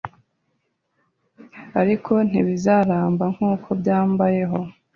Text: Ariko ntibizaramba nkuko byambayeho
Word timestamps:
Ariko 1.81 2.13
ntibizaramba 2.29 3.25
nkuko 3.33 3.67
byambayeho 3.79 4.59